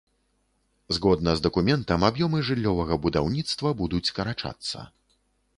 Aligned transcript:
Згодна 0.97 1.35
з 1.41 1.43
дакументам, 1.47 2.07
аб'ёмы 2.09 2.41
жыллёвага 2.49 2.99
будаўніцтва 3.05 3.77
будуць 3.83 4.05
скарачацца. 4.11 4.79